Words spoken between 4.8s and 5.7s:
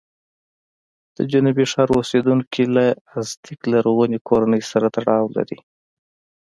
تړاو لري.